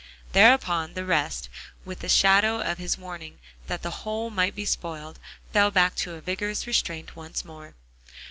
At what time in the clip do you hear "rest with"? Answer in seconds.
1.05-1.99